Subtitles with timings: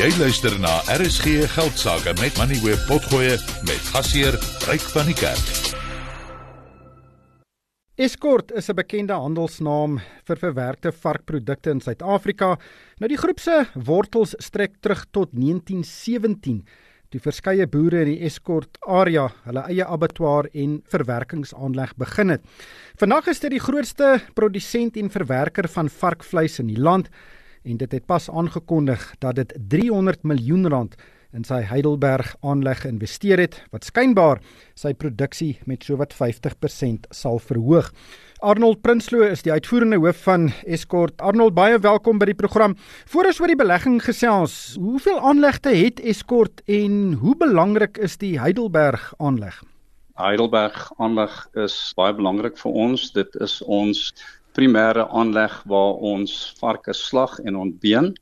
[0.00, 3.34] Jy luister na RSG Geldsaake met Money Web Potgoe
[3.68, 4.32] met gasheer
[4.64, 5.48] Ryk van die Kerk.
[8.00, 12.56] Escort is 'n bekende handelsnaam vir verwerkte varkprodukte in Suid-Afrika.
[12.98, 16.64] Nou die groep se wortels strek terug tot 1917
[17.10, 22.40] toe verskeie boere in die Escort area hulle eie abattoir en verwerkingsaanleg begin het.
[22.96, 27.10] Vandag is dit die grootste produsent en verwerker van varkvleis in die land
[27.62, 30.96] en dit het pas aangekondig dat dit 300 miljoen rand
[31.36, 34.40] in sy Heidelberg aanleg geïnvesteer het wat skynbaar
[34.78, 37.92] sy produksie met sowat 50% sal verhoog.
[38.40, 41.20] Arnold Prinsloo is die uitvoerende hoof van Escort.
[41.20, 42.74] Arnold, baie welkom by die program.
[43.12, 48.38] Voor ons oor die belegging gesels, hoeveel aanlegte het Escort en hoe belangrik is die
[48.40, 49.60] Heidelberg aanleg?
[50.20, 53.06] Heidelberg aanleg is baie belangrik vir ons.
[53.14, 54.10] Dit is ons
[54.60, 58.12] primêre aanleg waar ons varke slag en ontbeen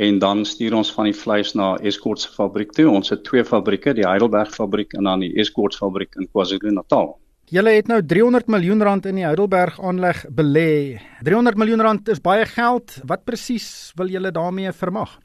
[0.00, 2.86] en dan stuur ons van die vleis na Escort se fabriek toe.
[2.90, 7.16] Ons het twee fabrieke, die Heidelberg fabriek en dan die Escort fabriek in KwaZulu-Natal.
[7.50, 11.00] Julle het nou 300 miljoen rand in die Heidelberg aanleg belê.
[11.26, 13.00] 300 miljoen rand is baie geld.
[13.10, 15.16] Wat presies wil julle daarmee vermag?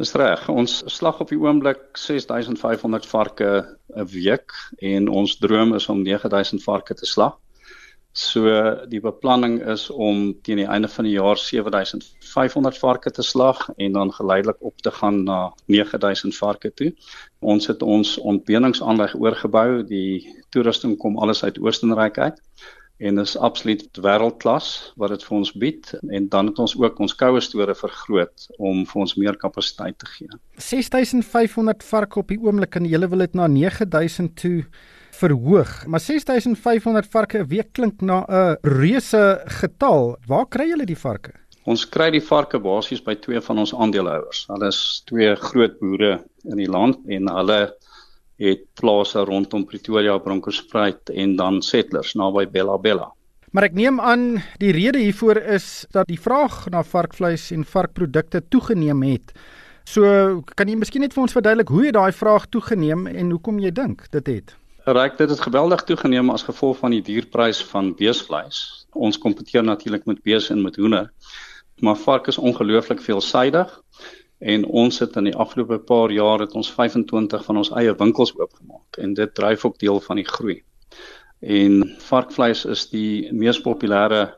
[0.00, 0.48] Dis reg.
[0.48, 3.50] Ons slag op die oomblik 6500 varke
[3.94, 7.36] 'n week en ons droom is om 9000 varke te slag.
[8.14, 8.46] So
[8.86, 13.96] die beplanning is om teen die einde van die jaar 7500 varke te slag en
[13.98, 16.92] dan geleidelik op te gaan na 9000 varke toe.
[17.40, 19.82] Ons het ons ontbeeningsaanleg oorgebou.
[19.90, 22.38] Die toerusting kom alles uit Oostenryk uit
[23.02, 27.18] en is absoluut wêreldklas wat dit vir ons bied en dan het ons ook ons
[27.18, 30.42] koue store vergroot om vir ons meer kapasiteit te gee.
[30.62, 34.60] 6500 varke op die oomblik en jy wil dit na 9000 toe
[35.20, 35.86] verhoog.
[35.86, 40.16] Maar 6500 varke 'n week klink na 'n reuse getal.
[40.26, 41.32] Waar kry julle die varke?
[41.64, 44.46] Ons kry die varke basies by twee van ons aandeelhouers.
[44.48, 47.72] Hulle is twee groot boere in die land en hulle
[48.36, 53.12] het plase rondom Pretoria, Bronkhorstspruit en dan settlers naby Bella Bella.
[53.54, 58.42] Maar ek neem aan die rede hiervoor is dat die vraag na varkvleis en varkprodukte
[58.50, 59.30] toegeneem het.
[59.86, 63.60] So kan jy miskien net vir ons verduidelik hoe het daai vraag toegeneem en hoekom
[63.62, 64.56] jy dink dit het?
[64.84, 68.58] Ryk dit het geweldig toegeneem as gevolg van die duurprys van beesvleis.
[68.92, 71.08] Ons kompeteer natuurlik met bees en met hoender.
[71.80, 73.72] Maar vark is ongelooflik veelsidig
[74.44, 78.34] en ons het in die afgelope paar jaar het ons 25 van ons eie winkels
[78.36, 80.60] oopgemaak en dit dryf ook deel van die groei.
[81.40, 84.34] En varkvleis is die mees populêre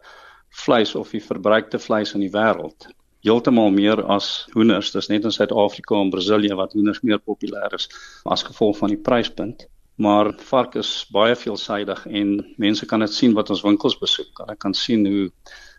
[0.62, 2.86] vleis of die verbruikte vleis in die wêreld.
[3.26, 4.94] Heeltemal meer as hoenders.
[4.94, 7.90] Dis net in Suid-Afrika en Brasilië wat hoenders meer populêr is
[8.22, 13.34] as gevolg van die pryspunt maar vark is baie veelsidig en mense kan dit sien
[13.36, 14.42] wat ons winkels besoek.
[14.42, 15.30] Hulle kan sien hoe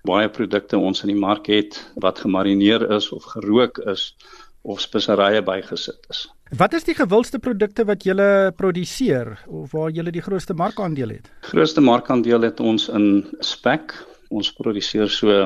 [0.07, 4.13] baie produkte ons in die mark het wat gemarineer is of gerook is
[4.67, 6.25] of speserye bygesit is.
[6.57, 11.29] Wat is die gewildste produkte wat julle produseer of waar julle die grootste markandeel het?
[11.51, 13.93] Grootste markandeel het ons in spek.
[14.31, 15.45] Ons produseer so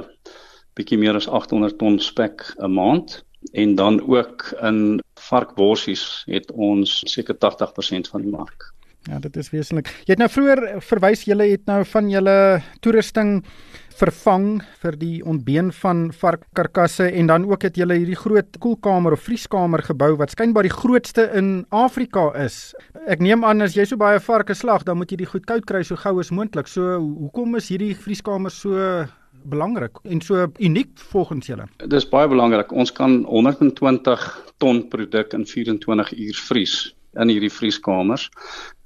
[0.77, 3.21] bietjie meer as 800 ton spek 'n maand
[3.51, 8.71] en dan ook in varkworsies het ons seker 80% van die mark.
[9.09, 9.89] Ja, dit is wesentlik.
[10.05, 12.35] Jy het nou vroeër verwys jy het nou van julle
[12.85, 13.39] toerusting
[13.97, 19.25] vervang vir die ontbeen van varkkarkasse en dan ook het julle hierdie groot koelkamer of
[19.25, 22.73] vrieskamer gebou wat skynbaar die grootste in Afrika is.
[23.05, 25.65] Ek neem aan as jy so baie varke slag, dan moet jy die goed koud
[25.69, 26.69] kry so gou as moontlik.
[26.69, 29.05] So hoekom is hierdie vrieskamer so
[29.43, 31.67] belangrik en so uniek volgens julle?
[31.87, 32.71] Dis baie belangrik.
[32.71, 38.29] Ons kan 120 ton produk in 24 uur vries in hierdie vrieskamers.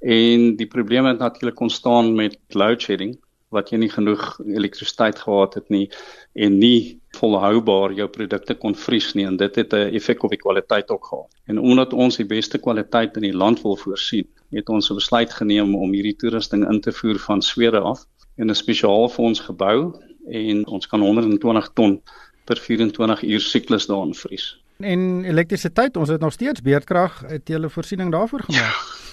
[0.00, 3.16] En die probleme het natuurlik ontstaan met load shedding
[3.54, 5.86] wat jy nie genoeg elektrisiteit gehad het nie
[6.34, 10.42] en nie volhoubaar jou produkte kon vries nie en dit het 'n effek op die
[10.42, 11.30] kwaliteit ook gehad.
[11.46, 15.32] En omdat ons die beste kwaliteit in die land wil voorsien, het ons 'n besluit
[15.32, 18.04] geneem om hierdie toerusting in te voer van Swede af
[18.36, 19.94] en 'n spesiaal vir ons gebou
[20.30, 22.00] en ons kan 120 ton
[22.44, 24.56] per 24 uur siklus daarin vries.
[24.78, 29.04] En elektrisiteit, ons het nog steeds beerdkrag, het jy 'n voorsiening daarvoor gemaak?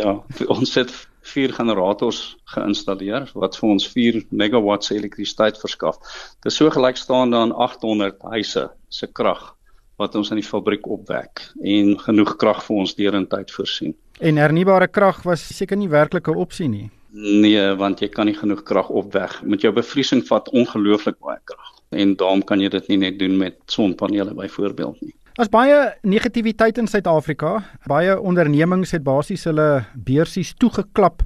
[0.00, 0.92] ja, ons het
[1.28, 5.98] vier generators geïnstalleer wat vir ons 4 megawatts elektrisiteit verskaf.
[6.42, 9.54] Dit is so gelykstaande aan 800 huise se krag
[9.98, 13.96] wat ons in die fabriek opwek en genoeg krag vir ons deurentyd voorsien.
[14.20, 16.90] En hernubare krag was seker nie werklik 'n opsie nie.
[17.12, 19.38] Nee, want jy kan nie genoeg krag opwek.
[19.42, 21.70] Met jou bevriesing vat ongelooflik baie krag.
[21.96, 25.14] En daarom kan jy dit nie net doen met sonpanele byvoorbeeld nie.
[25.38, 31.22] As baie negativiteit in Suid-Afrika, baie ondernemings het basies hulle beursies toegeklap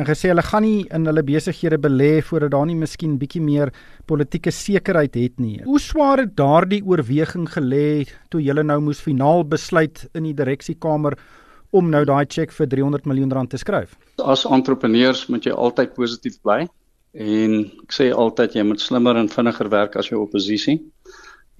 [0.00, 3.68] en gesê hulle gaan nie in hulle besighede belê voordat daar nie miskien bietjie meer
[4.08, 5.58] politieke sekerheid het nie.
[5.66, 11.18] Hoe swaar het daardie oorweging gelê toe julle nou moes finaal besluit in die direksiekamer
[11.70, 13.96] om nou daai cheque vir 300 miljoen rand te skryf?
[14.18, 16.66] As entrepreneurs moet jy altyd positief bly
[17.12, 20.78] en ek sê altyd jy moet slimmer en vinniger werk as jou oppositie.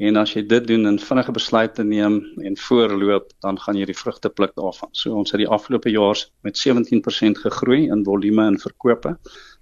[0.00, 3.98] En as jy dit doen en vinnige besluite neem en voorloop, dan gaan jy die
[3.98, 4.88] vrugte pluk daarvan.
[4.96, 6.16] So ons het die afgelope jaar
[6.46, 9.18] met 17% gegroei in volume en verkope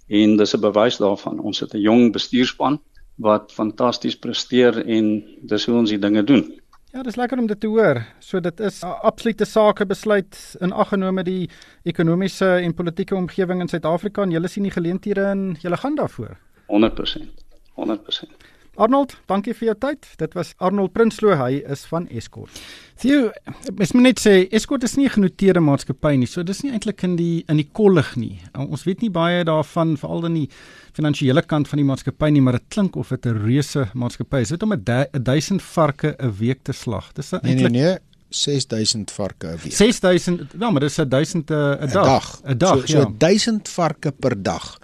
[0.09, 1.41] en dis 'n bewys daarvan.
[1.41, 2.79] Ons het 'n jong bestuurspan
[3.17, 6.58] wat fantasties presteer en dis hoe ons die dinge doen.
[6.93, 8.01] Ja, dis lekker om dit te hoor.
[8.19, 11.51] So dit is 'n absolute sake besluit in aggenome die
[11.83, 16.37] ekonomiese en politieke omgewing in Suid-Afrika en julle sien die geleenthede en julle gaan daarvoor.
[16.67, 17.45] 100%.
[17.75, 18.37] 100%.
[18.79, 20.07] Arnold, dankie vir jou tyd.
[20.21, 22.61] Dit was Arnold Prinsloo, hy is van Escort.
[23.03, 23.33] Theo,
[23.75, 27.03] mens moet net sê Escort is nie 'n genoteerde maatskappy nie, so dis nie eintlik
[27.03, 28.41] in die in die kollig nie.
[28.55, 30.49] Ons weet nie baie daarvan veral in die
[30.93, 34.49] finansiële kant van die maatskappy nie, maar dit klink of dit 'n reuse maatskappy is.
[34.49, 37.13] Dit om 'n 1000 varke 'n week te slag.
[37.15, 37.99] Dis eintlik Nee nee nee.
[38.31, 39.73] 6000 varke 'n week.
[39.73, 42.41] 6000, ja, maar dis 1000 'n dag.
[42.45, 42.79] 'n dag.
[42.79, 43.13] 'n So, so ja.
[43.19, 44.79] 1000 varke per dag.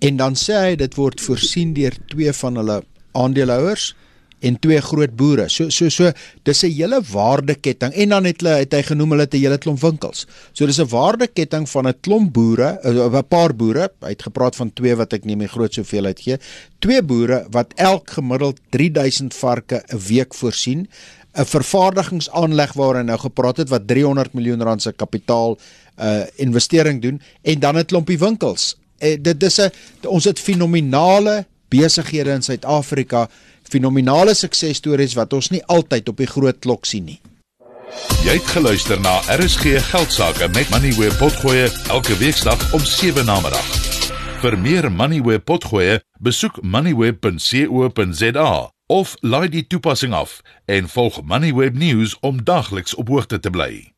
[0.00, 3.94] En dan sê hy dit word voorsien deur twee van hulle aandeelhouers
[4.40, 5.48] en twee groot boere.
[5.52, 6.12] So so so
[6.42, 9.58] dis 'n hele waardeketting en dan het hulle het hy genoem hulle het 'n hele
[9.58, 10.26] klomp winkels.
[10.52, 13.90] So dis 'n waardeketting van 'n klomp boere, 'n paar boere.
[14.00, 16.38] Hy het gepraat van twee wat ek nie meer groot hoeveelheid gee.
[16.78, 20.88] Twee boere wat elk gemiddeld 3000 varke 'n week voorsien.
[21.34, 25.58] 'n vervaardigingsaanleg waarin nou gepraat het wat 300 miljoen rand se kapitaal
[26.00, 28.76] uh investering doen en dan 'n klompie winkels.
[28.98, 29.70] Uh, dit dis 'n
[30.06, 33.28] ons het fenominale besighede in Suid-Afrika,
[33.70, 37.20] fenominale suksesstories wat ons nie altyd op die groot klok sien nie.
[38.24, 43.40] Jy het geluister na RSG Geldsaake met Money where potgoe elke weeksdag om 7 na
[43.42, 43.66] middag.
[44.40, 48.50] Vir meer Money where potgoe, besoek moneyweb.co.za
[48.90, 53.92] of laai die toepassing af en volg Moneyweb News om dagliks op hoogte te bly.